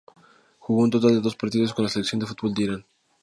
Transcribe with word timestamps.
Jugó 0.57 0.81
un 0.81 0.89
total 0.89 1.11
de 1.11 1.21
dos 1.21 1.35
partidos 1.35 1.75
con 1.75 1.83
la 1.83 1.89
selección 1.89 2.19
de 2.19 2.25
fútbol 2.25 2.55
de 2.55 2.63
Irán. 2.63 2.85